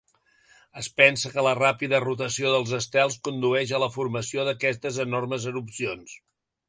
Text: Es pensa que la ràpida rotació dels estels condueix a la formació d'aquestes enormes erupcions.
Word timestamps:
Es 0.83 0.87
pensa 1.01 1.31
que 1.33 1.43
la 1.47 1.51
ràpida 1.59 1.99
rotació 2.05 2.53
dels 2.55 2.73
estels 2.79 3.17
condueix 3.29 3.75
a 3.75 3.83
la 3.85 3.91
formació 3.99 4.47
d'aquestes 4.49 4.99
enormes 5.05 5.47
erupcions. 5.53 6.17